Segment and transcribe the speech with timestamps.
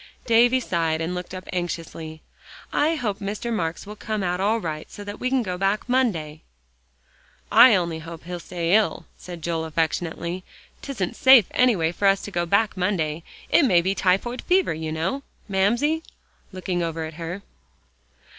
[0.25, 2.23] Davie sighed, and looked up anxiously.
[2.73, 3.53] "I hope Mr.
[3.53, 6.41] Marks will come out all right so that we can go back Monday."
[7.51, 10.43] "I only hope he'll stay ill," said Joel affectionately.
[10.81, 13.21] "'Tisn't safe anyway for us to go back Monday.
[13.51, 16.01] It may be typhoid fever, you know, Mamsie,"
[16.51, 17.43] looking over at her.